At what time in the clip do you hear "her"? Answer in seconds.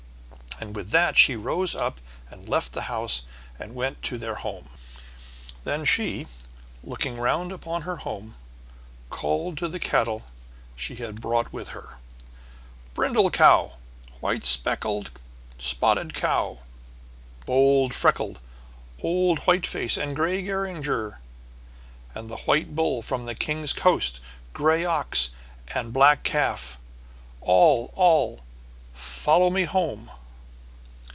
7.81-7.95, 11.69-11.95